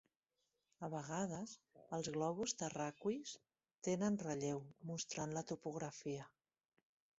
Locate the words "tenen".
3.89-4.19